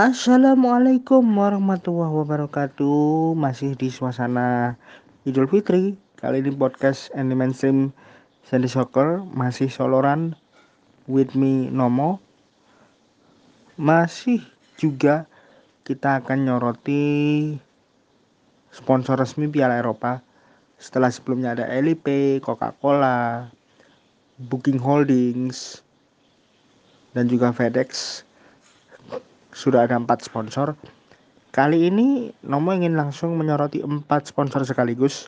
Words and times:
Assalamualaikum 0.00 1.20
warahmatullahi 1.20 2.24
wabarakatuh. 2.24 3.36
Masih 3.36 3.76
di 3.76 3.92
suasana 3.92 4.80
Idul 5.28 5.44
Fitri. 5.44 5.92
Kali 6.16 6.40
ini 6.40 6.56
podcast 6.56 7.12
Andy 7.12 7.36
Mainstream 7.36 7.92
Sandy 8.48 8.64
Soccer 8.64 9.20
Masih 9.36 9.68
soloran 9.68 10.32
With 11.04 11.36
me 11.36 11.68
Nomo. 11.68 12.16
Masih 13.76 14.40
juga 14.80 15.28
kita 15.84 16.24
akan 16.24 16.48
nyoroti 16.48 17.04
Sponsor 18.72 19.20
resmi 19.20 19.52
Piala 19.52 19.84
Eropa. 19.84 20.24
Setelah 20.80 21.12
sebelumnya 21.12 21.52
ada 21.52 21.68
LIP, 21.76 22.40
Coca-Cola 22.40 23.52
Booking 24.48 24.80
Holdings 24.80 25.84
Dan 27.12 27.28
juga 27.28 27.52
FedEx 27.52 28.24
sudah 29.54 29.86
ada 29.86 29.98
empat 29.98 30.22
sponsor. 30.24 30.74
Kali 31.50 31.90
ini 31.90 32.30
Nomo 32.46 32.70
ingin 32.70 32.94
langsung 32.94 33.34
menyoroti 33.34 33.82
empat 33.82 34.30
sponsor 34.30 34.62
sekaligus 34.62 35.26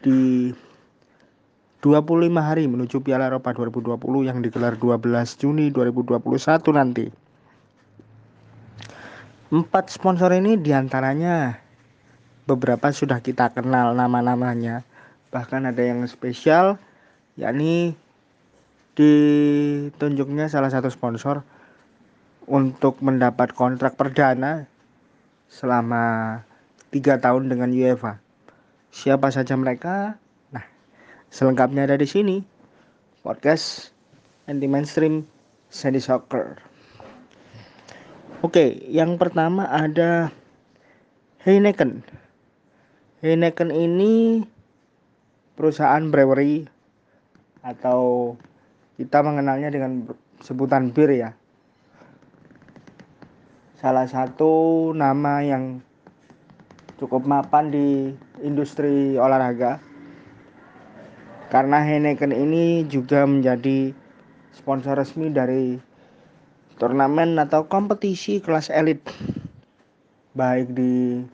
di 0.00 0.48
25 1.80 2.16
hari 2.40 2.64
menuju 2.68 3.00
Piala 3.00 3.28
Eropa 3.28 3.52
2020 3.56 4.28
yang 4.28 4.40
digelar 4.40 4.76
12 4.76 5.40
Juni 5.40 5.68
2021 5.72 6.20
nanti. 6.76 7.06
Empat 9.50 9.92
sponsor 9.92 10.32
ini 10.36 10.60
di 10.60 10.72
antaranya 10.72 11.56
beberapa 12.48 12.92
sudah 12.92 13.20
kita 13.20 13.52
kenal 13.52 13.92
nama-namanya. 13.96 14.84
Bahkan 15.32 15.68
ada 15.68 15.82
yang 15.84 16.04
spesial 16.08 16.76
yakni 17.36 17.96
ditunjuknya 18.96 20.52
salah 20.52 20.68
satu 20.68 20.92
sponsor 20.92 21.40
untuk 22.50 22.98
mendapat 22.98 23.54
kontrak 23.54 23.94
perdana 23.94 24.66
selama 25.46 26.36
tiga 26.90 27.22
tahun 27.22 27.46
dengan 27.46 27.70
UEFA. 27.70 28.18
Siapa 28.90 29.30
saja 29.30 29.54
mereka? 29.54 30.18
Nah, 30.50 30.66
selengkapnya 31.30 31.86
ada 31.86 31.94
di 31.94 32.10
sini. 32.10 32.42
Podcast 33.22 33.94
anti 34.50 34.66
mainstream 34.66 35.22
Sandy 35.70 36.02
Soccer. 36.02 36.58
Oke, 38.42 38.82
yang 38.90 39.14
pertama 39.14 39.70
ada 39.70 40.34
Heineken. 41.46 42.02
Heineken 43.22 43.70
ini 43.70 44.42
perusahaan 45.54 46.02
brewery 46.10 46.66
atau 47.62 48.34
kita 48.98 49.22
mengenalnya 49.22 49.70
dengan 49.70 50.08
sebutan 50.40 50.90
bir 50.90 51.12
ya 51.12 51.30
salah 53.80 54.04
satu 54.04 54.92
nama 54.92 55.40
yang 55.40 55.80
cukup 57.00 57.24
mapan 57.24 57.72
di 57.72 58.12
industri 58.44 59.16
olahraga 59.16 59.80
karena 61.48 61.80
Heineken 61.80 62.28
ini 62.28 62.84
juga 62.84 63.24
menjadi 63.24 63.96
sponsor 64.52 65.00
resmi 65.00 65.32
dari 65.32 65.80
turnamen 66.76 67.40
atau 67.40 67.72
kompetisi 67.72 68.44
kelas 68.44 68.68
elit 68.68 69.00
baik 70.36 70.76
di 70.76 71.24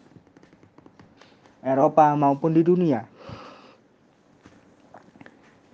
Eropa 1.67 2.15
maupun 2.15 2.55
di 2.55 2.63
dunia. 2.63 3.11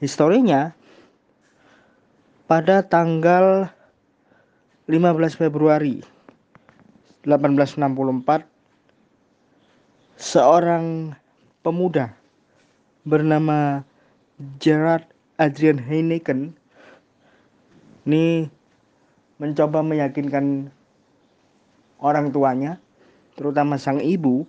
Historinya 0.00 0.72
pada 2.48 2.80
tanggal 2.80 3.68
15 4.88 5.36
Februari 5.36 6.11
1864 7.22 8.46
seorang 10.18 11.14
pemuda 11.62 12.14
bernama 13.06 13.86
Gerard 14.58 15.06
Adrian 15.38 15.78
Heineken 15.78 16.54
ini 18.06 18.50
mencoba 19.38 19.82
meyakinkan 19.86 20.70
orang 22.02 22.34
tuanya 22.34 22.82
terutama 23.38 23.78
sang 23.78 24.02
ibu 24.02 24.42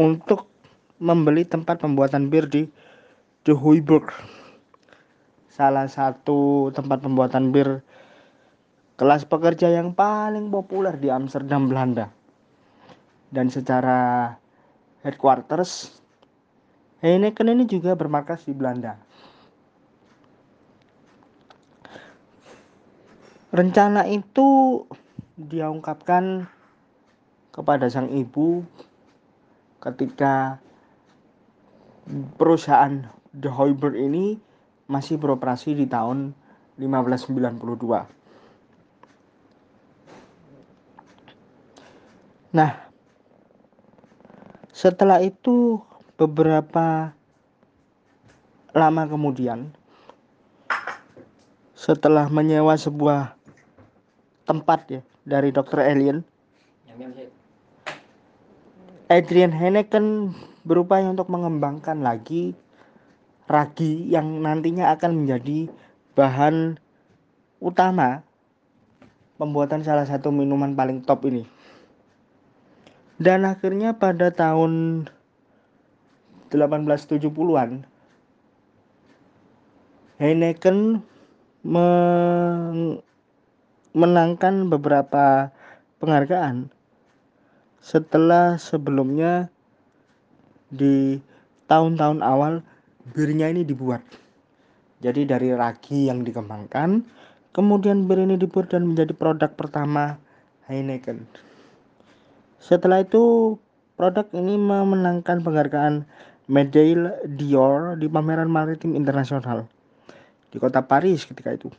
untuk 0.00 0.48
membeli 0.96 1.44
tempat 1.44 1.80
pembuatan 1.80 2.32
bir 2.32 2.48
di 2.48 2.68
Hooiberg 3.48 4.08
salah 5.52 5.88
satu 5.88 6.72
tempat 6.72 7.04
pembuatan 7.04 7.52
bir 7.52 7.84
kelas 9.00 9.24
pekerja 9.24 9.72
yang 9.72 9.96
paling 9.96 10.52
populer 10.52 10.92
di 11.00 11.08
Amsterdam, 11.08 11.72
Belanda. 11.72 12.12
Dan 13.32 13.48
secara 13.48 14.28
headquarters, 15.00 16.00
Heineken 17.00 17.48
ini 17.48 17.64
juga 17.64 17.96
bermarkas 17.96 18.44
di 18.44 18.52
Belanda. 18.52 19.00
Rencana 23.56 24.04
itu 24.04 24.84
diungkapkan 25.40 26.44
kepada 27.56 27.88
sang 27.88 28.12
ibu 28.12 28.60
ketika 29.80 30.60
perusahaan 32.36 33.08
The 33.32 33.48
Hooiberg 33.48 33.96
ini 33.96 34.36
masih 34.92 35.16
beroperasi 35.16 35.72
di 35.72 35.88
tahun 35.88 36.36
1592. 36.76 38.19
Nah, 42.50 42.90
setelah 44.74 45.22
itu 45.22 45.78
beberapa 46.18 47.14
lama 48.74 49.02
kemudian 49.06 49.70
setelah 51.78 52.26
menyewa 52.26 52.74
sebuah 52.74 53.38
tempat 54.46 54.80
ya 54.90 55.00
dari 55.22 55.54
Dr. 55.54 55.78
Alien 55.78 56.26
Adrian 59.10 59.54
Henneken 59.54 60.34
berupaya 60.62 61.06
untuk 61.06 61.30
mengembangkan 61.30 62.02
lagi 62.02 62.58
ragi 63.50 64.10
yang 64.10 64.42
nantinya 64.42 64.90
akan 64.94 65.22
menjadi 65.22 65.66
bahan 66.18 66.78
utama 67.58 68.22
pembuatan 69.38 69.82
salah 69.82 70.06
satu 70.06 70.34
minuman 70.34 70.74
paling 70.74 71.02
top 71.02 71.26
ini 71.26 71.42
dan 73.20 73.44
akhirnya 73.44 74.00
pada 74.00 74.32
tahun 74.32 75.04
1870-an 76.48 77.84
Heineken 80.20 81.04
menangkan 83.92 84.54
beberapa 84.72 85.52
penghargaan 86.00 86.72
setelah 87.80 88.56
sebelumnya 88.56 89.52
di 90.72 91.20
tahun-tahun 91.68 92.20
awal 92.24 92.64
birnya 93.16 93.48
ini 93.48 93.64
dibuat. 93.64 94.04
Jadi 95.00 95.24
dari 95.24 95.56
ragi 95.56 96.12
yang 96.12 96.20
dikembangkan, 96.24 97.04
kemudian 97.56 98.04
bir 98.04 98.20
ini 98.20 98.36
dibuat 98.36 98.72
dan 98.72 98.84
menjadi 98.84 99.16
produk 99.16 99.48
pertama 99.56 100.20
Heineken. 100.68 101.49
Setelah 102.60 103.02
itu 103.02 103.56
produk 103.96 104.28
ini 104.36 104.60
memenangkan 104.60 105.40
penghargaan 105.40 106.04
Medaille 106.50 107.08
d'Or 107.24 107.96
di 107.96 108.06
pameran 108.10 108.52
maritim 108.52 108.92
internasional 108.92 109.64
di 110.50 110.58
kota 110.58 110.82
Paris 110.82 111.24
ketika 111.24 111.54
itu. 111.54 111.70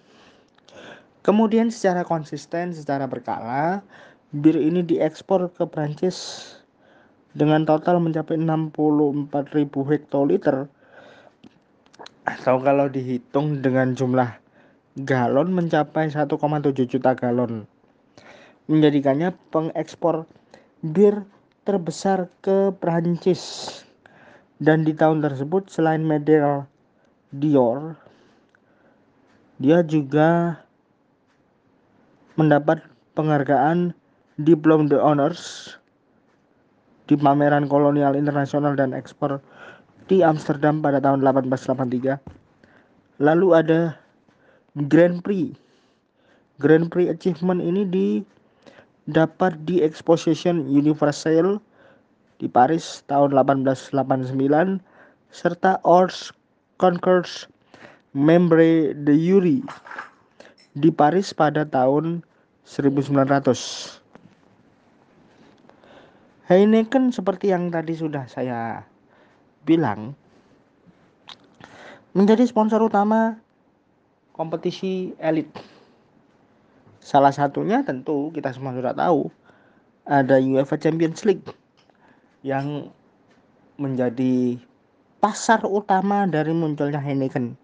Kemudian 1.21 1.69
secara 1.69 2.01
konsisten, 2.01 2.73
secara 2.73 3.05
berkala, 3.05 3.85
bir 4.33 4.57
ini 4.57 4.81
diekspor 4.81 5.53
ke 5.53 5.69
Prancis 5.69 6.49
dengan 7.37 7.61
total 7.67 8.01
mencapai 8.01 8.39
64.000 8.41 9.69
hektoliter 9.69 10.65
atau 12.25 12.55
kalau 12.63 12.87
dihitung 12.89 13.61
dengan 13.61 13.93
jumlah 13.93 14.39
galon 15.03 15.51
mencapai 15.51 16.11
1,7 16.11 16.31
juta 16.87 17.11
galon 17.15 17.63
menjadikannya 18.67 19.35
pengekspor 19.51 20.27
bir 20.81 21.21
terbesar 21.65 22.29
ke 22.41 22.73
Prancis. 22.81 23.69
Dan 24.61 24.85
di 24.85 24.93
tahun 24.93 25.25
tersebut 25.25 25.73
selain 25.73 26.05
medal 26.05 26.69
Dior, 27.33 27.97
dia 29.57 29.81
juga 29.81 30.61
mendapat 32.37 32.85
penghargaan 33.17 33.97
Diplom 34.41 34.89
de 34.89 34.97
Honors 34.97 35.77
di 37.05 37.17
pameran 37.17 37.69
kolonial 37.69 38.17
internasional 38.17 38.73
dan 38.73 38.93
ekspor 38.93 39.41
di 40.09 40.25
Amsterdam 40.25 40.81
pada 40.81 40.97
tahun 40.97 41.21
1883. 41.25 42.17
Lalu 43.21 43.47
ada 43.53 43.79
Grand 44.89 45.21
Prix. 45.21 45.53
Grand 46.57 46.89
Prix 46.89 47.11
Achievement 47.11 47.61
ini 47.61 47.85
di 47.85 48.07
dapat 49.09 49.57
di 49.65 49.81
Exposition 49.81 50.65
Universelle 50.69 51.57
di 52.37 52.49
Paris 52.49 53.05
tahun 53.05 53.33
1889 53.33 54.81
serta 55.29 55.81
Ors 55.85 56.33
Concours 56.81 57.47
Membre 58.11 58.91
de 58.91 59.15
Yuri 59.15 59.63
di 60.75 60.89
Paris 60.91 61.31
pada 61.31 61.63
tahun 61.63 62.25
1900. 62.67 64.01
Heineken 66.51 67.15
seperti 67.15 67.55
yang 67.55 67.71
tadi 67.71 67.95
sudah 67.95 68.27
saya 68.27 68.83
bilang 69.63 70.17
menjadi 72.11 72.43
sponsor 72.43 72.83
utama 72.83 73.39
kompetisi 74.35 75.15
elit. 75.23 75.47
Salah 77.01 77.33
satunya 77.33 77.81
tentu 77.81 78.29
kita 78.29 78.53
semua 78.53 78.77
sudah 78.77 78.93
tahu 78.93 79.33
ada 80.05 80.37
UEFA 80.37 80.77
Champions 80.77 81.25
League 81.25 81.49
yang 82.45 82.93
menjadi 83.81 84.61
pasar 85.17 85.65
utama 85.65 86.29
dari 86.29 86.53
munculnya 86.53 87.01
Heineken. 87.01 87.57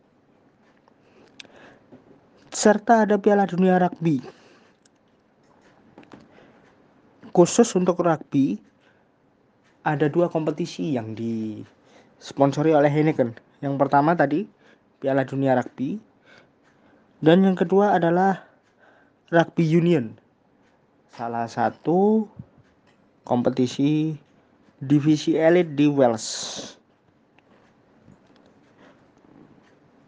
Serta 2.50 3.06
ada 3.06 3.22
Piala 3.22 3.46
Dunia 3.46 3.78
Rugby. 3.78 4.26
Khusus 7.30 7.70
untuk 7.78 8.02
rugby 8.02 8.58
ada 9.86 10.10
dua 10.10 10.26
kompetisi 10.26 10.98
yang 10.98 11.14
disponsori 11.14 12.74
oleh 12.74 12.90
Heineken. 12.90 13.38
Yang 13.62 13.76
pertama 13.78 14.18
tadi 14.18 14.50
Piala 14.98 15.22
Dunia 15.22 15.54
Rugby 15.54 16.02
dan 17.22 17.46
yang 17.46 17.54
kedua 17.54 17.94
adalah 17.94 18.47
Rugby 19.28 19.68
Union. 19.68 20.16
Salah 21.12 21.52
satu 21.52 22.32
kompetisi 23.28 24.16
divisi 24.80 25.36
elit 25.36 25.76
di 25.76 25.92
Wales. 25.92 26.24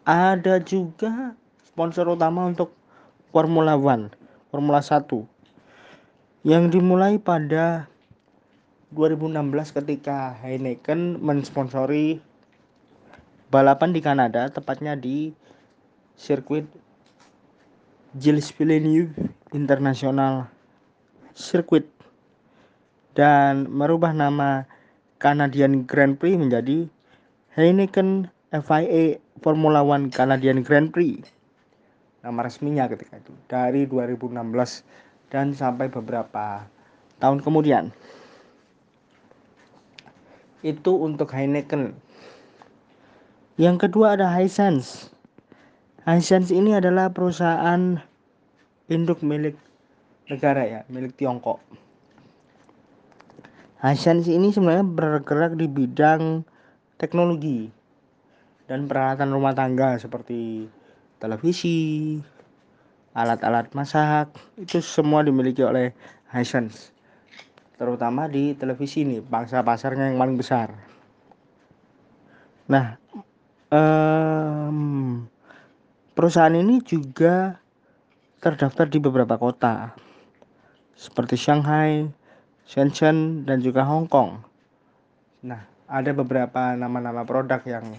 Ada 0.08 0.56
juga 0.64 1.36
sponsor 1.68 2.08
utama 2.16 2.48
untuk 2.48 2.72
Formula 3.28 3.76
One, 3.76 4.08
Formula 4.48 4.80
1 4.80 5.04
yang 6.40 6.72
dimulai 6.72 7.20
pada 7.20 7.92
2016 8.96 9.76
ketika 9.76 10.32
Heineken 10.40 11.20
mensponsori 11.20 12.24
balapan 13.52 13.92
di 13.92 14.00
Kanada, 14.00 14.48
tepatnya 14.48 14.96
di 14.96 15.36
sirkuit 16.16 16.64
Gilles 18.18 18.50
Villeneuve 18.50 19.14
International 19.54 20.50
Circuit 21.30 21.86
dan 23.14 23.70
merubah 23.70 24.10
nama 24.10 24.66
Canadian 25.22 25.86
Grand 25.86 26.18
Prix 26.18 26.34
menjadi 26.34 26.90
Heineken 27.54 28.26
FIA 28.50 29.22
Formula 29.38 29.86
One 29.86 30.10
Canadian 30.10 30.66
Grand 30.66 30.90
Prix. 30.90 31.22
Nama 32.26 32.40
resminya 32.42 32.90
ketika 32.90 33.22
itu 33.22 33.30
dari 33.46 33.86
2016 33.86 34.34
dan 35.30 35.54
sampai 35.54 35.86
beberapa 35.86 36.66
tahun 37.22 37.46
kemudian 37.46 37.94
itu 40.66 40.92
untuk 40.98 41.30
Heineken. 41.30 41.94
Yang 43.54 43.86
kedua 43.86 44.18
ada 44.18 44.26
Hisense. 44.34 45.14
Hisense 46.08 46.52
ini 46.52 46.72
adalah 46.72 47.12
perusahaan 47.12 48.00
induk 48.88 49.20
milik 49.20 49.56
negara 50.32 50.64
ya, 50.64 50.80
milik 50.88 51.16
Tiongkok. 51.16 51.60
Hisense 53.80 54.28
ini 54.32 54.52
sebenarnya 54.52 54.84
bergerak 54.84 55.56
di 55.56 55.68
bidang 55.68 56.44
teknologi 56.96 57.68
dan 58.68 58.88
peralatan 58.88 59.32
rumah 59.32 59.52
tangga 59.52 60.00
seperti 60.00 60.68
televisi, 61.20 62.16
alat-alat 63.12 63.72
masak, 63.76 64.32
itu 64.56 64.80
semua 64.80 65.20
dimiliki 65.20 65.60
oleh 65.64 65.92
Hisense 66.32 66.96
terutama 67.80 68.28
di 68.28 68.52
televisi 68.52 69.08
ini 69.08 69.24
bangsa 69.24 69.64
pasarnya 69.64 70.12
yang 70.12 70.20
paling 70.20 70.36
besar. 70.36 70.68
Nah, 72.68 73.00
um, 73.72 75.24
perusahaan 76.12 76.52
ini 76.54 76.82
juga 76.82 77.58
terdaftar 78.40 78.88
di 78.88 78.98
beberapa 78.98 79.36
kota 79.36 79.92
seperti 80.96 81.36
Shanghai, 81.36 82.08
Shenzhen, 82.68 83.48
dan 83.48 83.64
juga 83.64 83.84
Hong 83.88 84.08
Kong. 84.08 84.40
Nah, 85.44 85.64
ada 85.88 86.10
beberapa 86.12 86.76
nama-nama 86.76 87.24
produk 87.24 87.60
yang 87.64 87.96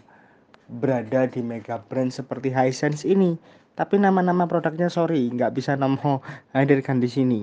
berada 0.69 1.25
di 1.27 1.41
mega 1.41 1.81
brand 1.81 2.13
seperti 2.13 2.53
Hisense 2.53 3.03
ini. 3.03 3.35
Tapi 3.73 3.97
nama-nama 3.97 4.45
produknya 4.45 4.91
sorry, 4.91 5.31
nggak 5.31 5.57
bisa 5.57 5.73
namo 5.73 6.21
hadirkan 6.55 7.01
di 7.01 7.09
sini 7.09 7.41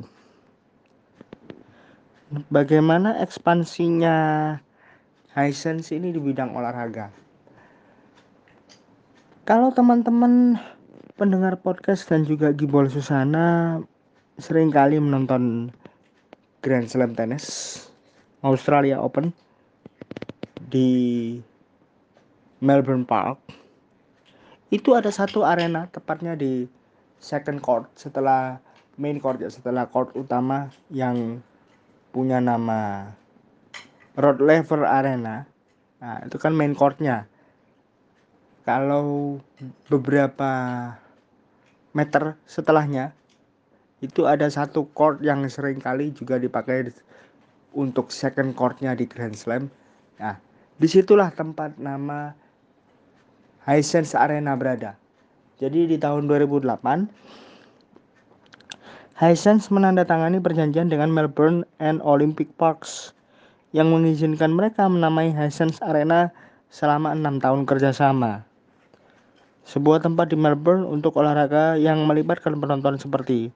bagaimana 2.53 3.17
ekspansinya 3.25 4.17
Hisense 5.32 5.94
ini 5.94 6.11
di 6.11 6.21
bidang 6.21 6.53
olahraga. 6.56 7.14
Kalau 9.49 9.73
teman-teman 9.73 10.61
pendengar 11.17 11.56
podcast 11.56 12.05
dan 12.05 12.29
juga 12.29 12.53
Gibol 12.53 12.85
Susana 12.93 13.81
sering 14.37 14.69
kali 14.69 15.00
menonton 15.00 15.73
Grand 16.61 16.85
Slam 16.85 17.17
Tennis 17.17 17.81
Australia 18.45 19.00
Open 19.00 19.33
di 20.69 21.33
Melbourne 22.61 23.09
Park 23.09 23.41
itu 24.69 24.93
ada 24.93 25.09
satu 25.09 25.49
arena 25.49 25.89
tepatnya 25.89 26.37
di 26.37 26.69
second 27.17 27.65
court 27.65 27.89
setelah 27.97 28.61
main 29.00 29.17
court 29.17 29.41
ya 29.41 29.49
setelah 29.49 29.89
court 29.89 30.12
utama 30.12 30.69
yang 30.93 31.41
punya 32.12 32.37
nama 32.37 33.17
Rod 34.12 34.45
Laver 34.45 34.85
Arena. 34.85 35.49
Nah, 36.05 36.21
itu 36.21 36.37
kan 36.37 36.53
main 36.53 36.77
courtnya. 36.77 37.25
Kalau 38.69 39.41
beberapa 39.88 40.53
meter 41.97 42.37
setelahnya 42.44 43.17
itu 44.04 44.28
ada 44.28 44.45
satu 44.45 44.93
court 44.93 45.25
yang 45.25 45.40
sering 45.49 45.81
kali 45.81 46.12
juga 46.12 46.37
dipakai 46.37 46.93
untuk 47.73 48.12
second 48.12 48.52
courtnya 48.52 48.93
di 48.93 49.09
Grand 49.09 49.33
Slam. 49.33 49.73
Nah, 50.21 50.37
di 50.76 50.85
situlah 50.85 51.33
tempat 51.33 51.81
nama 51.81 52.37
Hisense 53.64 54.12
Arena 54.12 54.52
berada. 54.52 55.00
Jadi 55.57 55.88
di 55.88 55.97
tahun 55.97 56.28
2008 56.28 57.09
Hisense 59.16 59.73
menandatangani 59.73 60.45
perjanjian 60.45 60.93
dengan 60.93 61.09
Melbourne 61.09 61.64
and 61.81 62.04
Olympic 62.04 62.52
Parks 62.61 63.16
yang 63.73 63.88
mengizinkan 63.97 64.52
mereka 64.52 64.85
menamai 64.93 65.33
Hisense 65.33 65.81
Arena 65.81 66.28
selama 66.69 67.16
enam 67.16 67.40
tahun 67.40 67.64
kerjasama. 67.64 68.45
Sebuah 69.69 70.01
tempat 70.01 70.33
di 70.33 70.37
Melbourne 70.41 70.89
untuk 70.89 71.21
olahraga 71.21 71.77
yang 71.77 72.09
melibatkan 72.09 72.57
penonton 72.57 72.97
seperti 72.97 73.53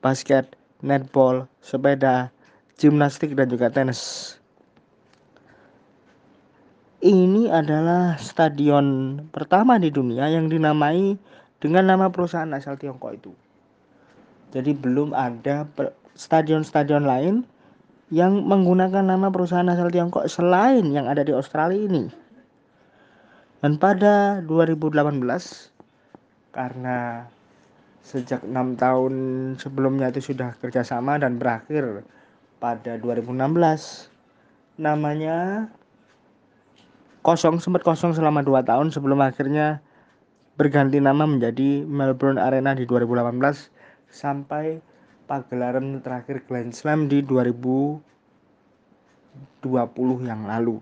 basket, 0.00 0.56
netball, 0.80 1.44
sepeda, 1.60 2.32
gimnastik, 2.80 3.36
dan 3.36 3.52
juga 3.52 3.68
tenis. 3.68 4.34
Ini 7.04 7.52
adalah 7.52 8.16
stadion 8.16 9.20
pertama 9.28 9.76
di 9.76 9.92
dunia 9.92 10.32
yang 10.32 10.48
dinamai 10.48 11.20
dengan 11.60 11.92
nama 11.92 12.08
perusahaan 12.08 12.48
asal 12.56 12.80
Tiongkok 12.80 13.12
itu. 13.12 13.32
Jadi 14.56 14.72
belum 14.72 15.12
ada 15.12 15.68
stadion-stadion 16.16 17.04
lain 17.04 17.44
yang 18.08 18.44
menggunakan 18.48 19.04
nama 19.04 19.28
perusahaan 19.28 19.68
asal 19.68 19.92
Tiongkok 19.92 20.24
selain 20.24 20.88
yang 20.88 21.04
ada 21.04 21.20
di 21.20 21.36
Australia 21.36 21.84
ini. 21.84 22.08
Dan 23.60 23.76
pada 23.76 24.40
2018 24.48 25.20
karena 26.56 27.28
sejak 28.00 28.40
enam 28.42 28.74
tahun 28.74 29.14
sebelumnya 29.60 30.08
itu 30.10 30.32
sudah 30.32 30.56
kerjasama 30.58 31.20
dan 31.20 31.36
berakhir 31.36 32.02
pada 32.56 32.96
2016 32.96 33.36
namanya 34.80 35.68
kosong 37.20 37.60
sempat 37.60 37.84
kosong 37.84 38.16
selama 38.16 38.40
dua 38.40 38.64
tahun 38.64 38.88
sebelum 38.88 39.20
akhirnya 39.20 39.84
berganti 40.56 40.96
nama 40.96 41.28
menjadi 41.28 41.84
Melbourne 41.84 42.40
Arena 42.40 42.72
di 42.72 42.88
2018 42.88 43.36
sampai 44.08 44.80
pagelaran 45.28 46.00
terakhir 46.00 46.42
Grand 46.48 46.72
Slam 46.72 47.06
di 47.06 47.22
2020 47.22 48.00
yang 50.24 50.48
lalu. 50.48 50.80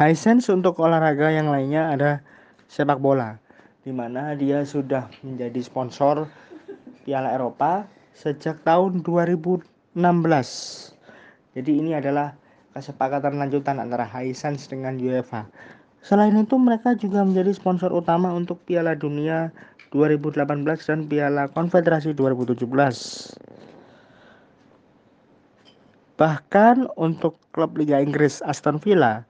Hisense 0.00 0.48
untuk 0.48 0.80
olahraga 0.80 1.28
yang 1.28 1.52
lainnya 1.52 1.92
ada 1.92 2.24
sepak 2.72 3.04
bola, 3.04 3.36
di 3.84 3.92
mana 3.92 4.32
dia 4.32 4.64
sudah 4.64 5.12
menjadi 5.20 5.60
sponsor 5.60 6.24
Piala 7.04 7.36
Eropa 7.36 7.84
sejak 8.16 8.64
tahun 8.64 9.04
2016. 9.04 9.60
Jadi 11.52 11.72
ini 11.84 11.92
adalah 11.92 12.32
kesepakatan 12.72 13.36
lanjutan 13.36 13.76
antara 13.76 14.08
Hisense 14.08 14.72
dengan 14.72 14.96
UEFA. 14.96 15.44
Selain 16.00 16.32
itu 16.32 16.56
mereka 16.56 16.96
juga 16.96 17.20
menjadi 17.20 17.52
sponsor 17.52 17.92
utama 17.92 18.32
untuk 18.32 18.56
Piala 18.64 18.96
Dunia 18.96 19.52
2018 19.92 20.64
dan 20.64 21.04
Piala 21.12 21.44
Konfederasi 21.52 22.16
2017. 22.16 22.56
Bahkan 26.16 26.88
untuk 26.96 27.36
klub 27.52 27.76
Liga 27.76 28.00
Inggris 28.00 28.40
Aston 28.48 28.80
Villa 28.80 29.28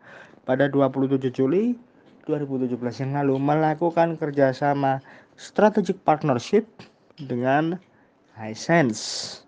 pada 0.50 0.66
27 0.66 1.30
Juli 1.30 1.78
2017 2.26 2.74
yang 3.06 3.22
lalu 3.22 3.38
melakukan 3.38 4.18
kerjasama 4.18 4.98
strategic 5.38 5.94
partnership 6.02 6.66
dengan 7.22 7.78
Hisense. 8.34 9.46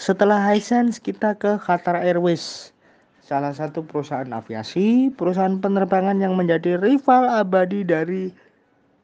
Setelah 0.00 0.40
Hisense 0.40 0.96
kita 0.96 1.36
ke 1.36 1.60
Qatar 1.60 2.00
Airways, 2.00 2.72
salah 3.20 3.52
satu 3.52 3.84
perusahaan 3.84 4.32
aviasi, 4.32 5.12
perusahaan 5.12 5.60
penerbangan 5.60 6.16
yang 6.16 6.32
menjadi 6.32 6.80
rival 6.80 7.28
abadi 7.28 7.84
dari 7.84 8.32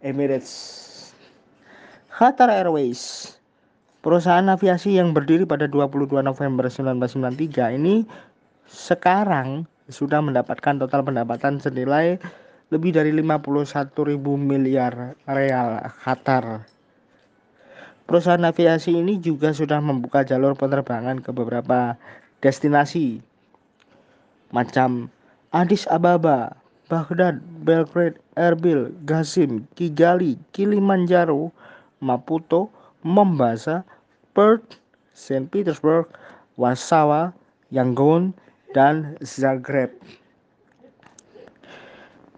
Emirates. 0.00 0.80
Qatar 2.08 2.48
Airways, 2.48 3.36
perusahaan 4.00 4.48
aviasi 4.48 4.96
yang 4.96 5.12
berdiri 5.12 5.44
pada 5.44 5.68
22 5.68 6.24
November 6.24 6.72
1993 6.72 7.76
ini 7.76 8.08
sekarang 8.64 9.68
sudah 9.92 10.24
mendapatkan 10.24 10.80
total 10.80 11.04
pendapatan 11.04 11.60
senilai 11.60 12.16
lebih 12.72 12.96
dari 12.96 13.12
51 13.12 13.92
ribu 14.08 14.40
miliar 14.40 15.12
real 15.28 15.92
Qatar. 16.00 16.64
Perusahaan 18.08 18.42
aviasi 18.42 18.96
ini 18.96 19.20
juga 19.20 19.52
sudah 19.52 19.78
membuka 19.78 20.24
jalur 20.24 20.56
penerbangan 20.56 21.20
ke 21.20 21.30
beberapa 21.30 22.00
destinasi. 22.40 23.20
Macam 24.50 25.12
Addis 25.52 25.84
Ababa, 25.88 26.56
Baghdad, 26.88 27.40
Belgrade, 27.64 28.20
Erbil, 28.36 28.92
Gazim, 29.08 29.68
Kigali, 29.76 30.36
Kilimanjaro, 30.52 31.52
Maputo, 32.00 32.68
Mombasa, 33.00 33.84
Perth, 34.36 34.76
Saint 35.12 35.48
Petersburg, 35.48 36.08
Warsawa, 36.60 37.32
Yangon, 37.72 38.36
dan 38.72 39.16
Zagreb. 39.22 39.94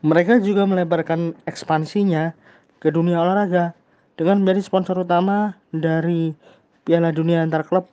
Mereka 0.05 0.45
juga 0.45 0.69
melebarkan 0.69 1.33
ekspansinya 1.49 2.37
ke 2.77 2.93
dunia 2.93 3.17
olahraga 3.25 3.73
dengan 4.21 4.45
menjadi 4.45 4.61
sponsor 4.61 5.01
utama 5.01 5.57
dari 5.73 6.37
Piala 6.85 7.09
Dunia 7.11 7.41
antar 7.41 7.65
klub 7.65 7.89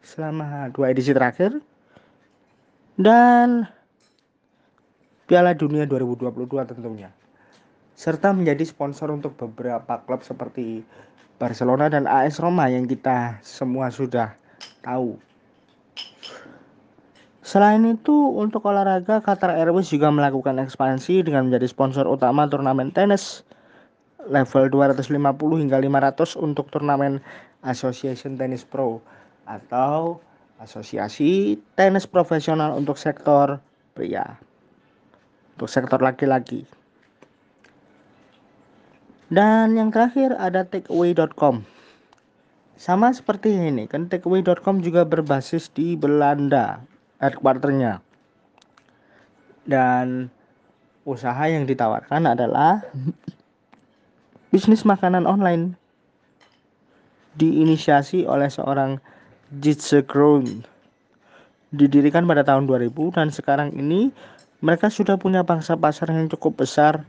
selama 0.00 0.72
dua 0.72 0.90
edisi 0.90 1.12
terakhir 1.12 1.60
dan 2.96 3.68
Piala 5.28 5.52
Dunia 5.52 5.84
2022 5.84 6.32
tentunya 6.72 7.12
serta 7.92 8.32
menjadi 8.32 8.64
sponsor 8.64 9.12
untuk 9.12 9.36
beberapa 9.36 10.00
klub 10.02 10.24
seperti 10.24 10.82
Barcelona 11.36 11.92
dan 11.92 12.08
AS 12.08 12.40
Roma 12.40 12.66
yang 12.72 12.88
kita 12.88 13.38
semua 13.44 13.92
sudah 13.92 14.34
tahu. 14.82 15.20
Selain 17.42 17.82
itu, 17.82 18.14
untuk 18.38 18.62
olahraga, 18.70 19.18
Qatar 19.18 19.50
Airways 19.58 19.90
juga 19.90 20.14
melakukan 20.14 20.62
ekspansi 20.62 21.26
dengan 21.26 21.50
menjadi 21.50 21.66
sponsor 21.66 22.06
utama 22.06 22.46
turnamen 22.46 22.94
tenis 22.94 23.42
level 24.30 24.70
250 24.70 25.10
hingga 25.58 25.82
500 25.82 26.38
untuk 26.38 26.70
turnamen 26.70 27.18
Association 27.66 28.38
Tennis 28.38 28.62
Pro 28.62 29.02
atau 29.50 30.22
asosiasi 30.62 31.58
tenis 31.74 32.06
profesional 32.06 32.78
untuk 32.78 32.94
sektor 32.94 33.58
pria. 33.98 34.38
Untuk 35.58 35.66
sektor 35.66 35.98
laki-laki. 35.98 36.62
Dan 39.34 39.74
yang 39.74 39.90
terakhir 39.90 40.38
ada 40.38 40.62
takeaway.com. 40.62 41.66
Sama 42.78 43.10
seperti 43.10 43.50
ini, 43.50 43.90
kan 43.90 44.06
takeaway.com 44.06 44.78
juga 44.78 45.02
berbasis 45.02 45.70
di 45.74 45.98
Belanda, 45.98 46.82
headquarternya. 47.22 48.02
Dan 49.62 50.26
usaha 51.06 51.46
yang 51.46 51.64
ditawarkan 51.70 52.26
adalah 52.34 52.82
Bisnis 54.52 54.84
makanan 54.84 55.24
online 55.24 55.80
diinisiasi 57.40 58.28
oleh 58.28 58.52
seorang 58.52 59.00
Jitse 59.64 60.04
Kroon. 60.04 60.60
Didirikan 61.72 62.28
pada 62.28 62.44
tahun 62.44 62.68
2000 62.68 63.16
dan 63.16 63.32
sekarang 63.32 63.72
ini 63.72 64.12
mereka 64.60 64.92
sudah 64.92 65.16
punya 65.16 65.40
pangsa 65.40 65.72
pasar 65.72 66.12
yang 66.12 66.28
cukup 66.28 66.60
besar 66.60 67.00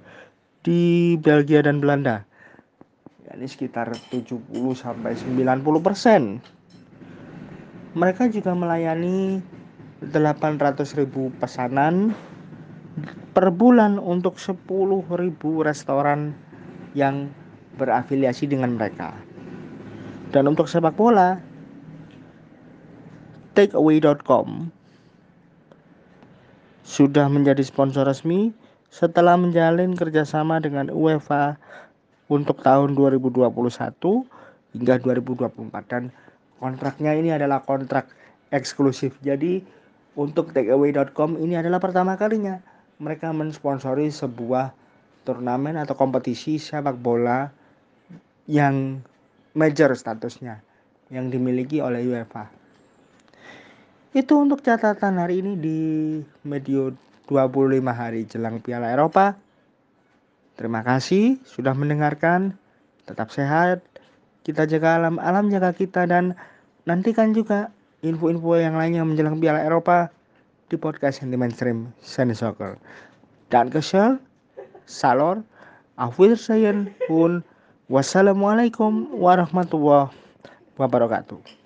di 0.64 1.20
Belgia 1.20 1.60
dan 1.60 1.84
Belanda. 1.84 2.24
Ini 3.28 3.44
sekitar 3.44 3.92
70 4.08 4.40
sampai 4.80 5.12
90 5.20 5.84
persen. 5.84 6.40
Mereka 7.92 8.32
juga 8.32 8.56
melayani 8.56 9.44
800 10.12 11.00
ribu 11.00 11.32
pesanan 11.40 12.12
per 13.32 13.50
bulan 13.50 13.98
untuk 13.98 14.36
10 14.38 14.60
ribu 15.18 15.64
restoran 15.64 16.36
yang 16.94 17.32
berafiliasi 17.80 18.46
dengan 18.46 18.78
mereka. 18.78 19.16
Dan 20.34 20.50
untuk 20.50 20.66
sepak 20.70 20.98
bola, 20.98 21.38
takeaway.com 23.54 24.70
sudah 26.84 27.26
menjadi 27.32 27.64
sponsor 27.64 28.06
resmi 28.06 28.52
setelah 28.94 29.34
menjalin 29.40 29.98
kerjasama 29.98 30.62
dengan 30.62 30.92
UEFA 30.94 31.58
untuk 32.30 32.62
tahun 32.62 32.94
2021 32.94 33.50
hingga 34.78 34.96
2024 35.02 35.54
dan 35.90 36.04
kontraknya 36.62 37.14
ini 37.18 37.34
adalah 37.34 37.62
kontrak 37.66 38.10
eksklusif. 38.54 39.18
Jadi 39.26 39.66
untuk 40.14 40.54
takeaway.com 40.54 41.42
ini 41.42 41.58
adalah 41.58 41.82
pertama 41.82 42.14
kalinya 42.18 42.62
mereka 43.02 43.34
mensponsori 43.34 44.14
sebuah 44.14 44.72
turnamen 45.26 45.80
atau 45.80 45.98
kompetisi 45.98 46.60
sepak 46.62 47.00
bola 47.00 47.50
yang 48.46 49.00
major 49.56 49.96
statusnya 49.96 50.60
yang 51.10 51.32
dimiliki 51.32 51.80
oleh 51.80 52.04
UEFA. 52.06 52.50
Itu 54.14 54.38
untuk 54.38 54.62
catatan 54.62 55.18
hari 55.18 55.42
ini 55.42 55.58
di 55.58 55.80
medio 56.46 56.94
25 57.26 57.82
hari 57.90 58.30
jelang 58.30 58.62
Piala 58.62 58.94
Eropa. 58.94 59.34
Terima 60.54 60.86
kasih 60.86 61.42
sudah 61.50 61.74
mendengarkan. 61.74 62.54
Tetap 63.10 63.34
sehat. 63.34 63.82
Kita 64.44 64.68
jaga 64.70 65.00
alam, 65.02 65.18
alam 65.18 65.50
jaga 65.50 65.72
kita 65.74 66.06
dan 66.06 66.36
nantikan 66.84 67.32
juga 67.32 67.72
info-info 68.04 68.60
yang 68.60 68.76
lainnya 68.76 69.02
menjelang 69.08 69.40
Piala 69.40 69.64
Eropa 69.64 70.12
di 70.68 70.76
podcast 70.76 71.24
Sentimen 71.24 71.50
Stream 71.56 71.90
Sunny 72.04 72.36
Soccer. 72.36 72.76
Dan 73.48 73.72
kesel 73.72 74.20
salor 74.84 75.40
afwir 75.96 76.36
sayen 76.36 76.92
pun 77.08 77.40
wassalamualaikum 77.88 79.08
warahmatullahi 79.16 80.12
wabarakatuh 80.76 81.63